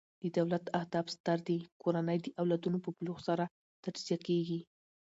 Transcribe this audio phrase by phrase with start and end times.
[0.21, 3.45] د دولت اهداف ستر دي؛ کورنۍ د او لادونو په بلوغ سره
[3.83, 4.59] تجزیه کیږي.